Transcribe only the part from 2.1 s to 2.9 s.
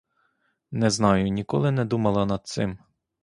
над цим.